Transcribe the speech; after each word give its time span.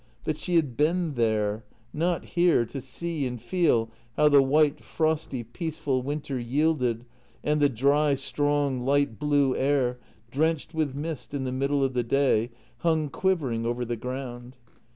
But 0.23 0.39
she 0.39 0.55
had 0.55 0.75
been 0.75 1.13
there— 1.13 1.63
not 1.93 2.25
here 2.25 2.65
to 2.65 2.81
see 2.81 3.27
and 3.27 3.39
feel 3.39 3.91
how 4.17 4.29
the 4.29 4.41
white, 4.41 4.79
frosty, 4.83 5.43
peaceful 5.43 6.01
winter 6.01 6.39
yielded 6.39 7.05
and 7.43 7.61
the 7.61 7.69
dry, 7.69 8.15
strong, 8.15 8.79
light 8.83 9.19
blue 9.19 9.55
air, 9.55 9.99
drenched 10.31 10.73
with 10.73 10.95
mist 10.95 11.35
in 11.35 11.43
the 11.43 11.51
middle 11.51 11.83
of 11.83 11.93
the 11.93 12.01
day, 12.01 12.49
hung 12.77 13.09
quivering 13.09 13.63
over 13.63 13.85
the 13.85 13.95
ground. 13.95 14.55